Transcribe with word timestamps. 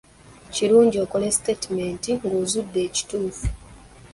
Kirungi 0.53 0.97
okole 1.03 1.27
sitaatimenti 1.35 2.09
ng'ozudde 2.23 2.79
ekituufu. 2.89 3.47